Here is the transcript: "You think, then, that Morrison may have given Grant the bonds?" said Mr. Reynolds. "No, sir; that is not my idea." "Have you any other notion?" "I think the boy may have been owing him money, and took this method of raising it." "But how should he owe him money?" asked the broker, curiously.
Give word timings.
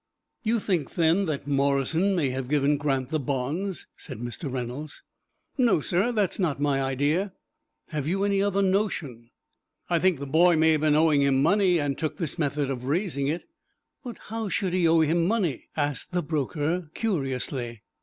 "You 0.41 0.57
think, 0.59 0.95
then, 0.95 1.25
that 1.25 1.45
Morrison 1.45 2.15
may 2.15 2.31
have 2.31 2.49
given 2.49 2.77
Grant 2.77 3.11
the 3.11 3.19
bonds?" 3.19 3.85
said 3.95 4.17
Mr. 4.17 4.51
Reynolds. 4.51 5.03
"No, 5.59 5.79
sir; 5.79 6.11
that 6.11 6.31
is 6.31 6.39
not 6.39 6.59
my 6.59 6.81
idea." 6.81 7.33
"Have 7.89 8.07
you 8.07 8.23
any 8.23 8.41
other 8.41 8.63
notion?" 8.63 9.29
"I 9.91 9.99
think 9.99 10.17
the 10.17 10.25
boy 10.25 10.55
may 10.55 10.71
have 10.71 10.81
been 10.81 10.95
owing 10.95 11.21
him 11.21 11.39
money, 11.39 11.79
and 11.79 11.95
took 11.99 12.17
this 12.17 12.39
method 12.39 12.71
of 12.71 12.85
raising 12.85 13.27
it." 13.27 13.43
"But 14.03 14.17
how 14.17 14.49
should 14.49 14.73
he 14.73 14.87
owe 14.87 15.01
him 15.01 15.27
money?" 15.27 15.67
asked 15.77 16.13
the 16.13 16.23
broker, 16.23 16.89
curiously. 16.95 17.83